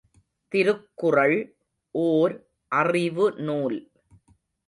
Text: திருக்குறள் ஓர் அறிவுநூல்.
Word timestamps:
திருக்குறள் 0.51 1.35
ஓர் 1.95 2.33
அறிவுநூல். 2.71 3.79